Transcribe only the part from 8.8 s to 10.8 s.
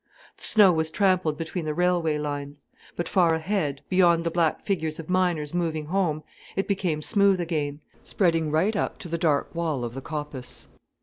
to the dark wall of the coppice.